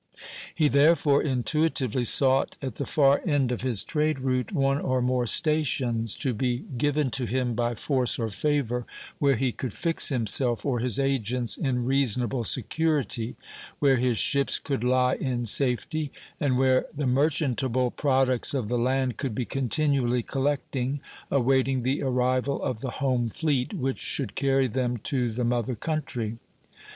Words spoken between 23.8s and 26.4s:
should carry them to the mother country.